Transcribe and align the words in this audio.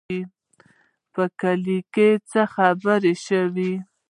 په 1.13 1.23
کلي 1.41 1.79
کې 1.93 2.09
چې 2.29 2.41
خبره 2.53 3.13
شي، 3.23 3.41